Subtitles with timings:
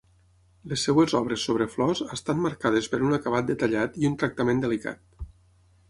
[0.71, 5.27] Les seves obres sobre flors estan marcades per un acabat detallat i un tractament delicat.